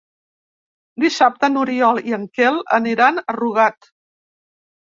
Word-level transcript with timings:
Dissabte 1.03 1.49
n'Oriol 1.51 2.01
i 2.13 2.17
en 2.19 2.25
Quel 2.39 2.57
aniran 2.81 3.23
a 3.25 3.37
Rugat. 3.41 3.93